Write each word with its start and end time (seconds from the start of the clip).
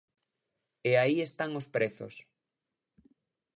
E 0.89 0.91
aí 1.01 1.17
están 1.21 1.51
os 1.59 1.67
prezos. 1.75 2.15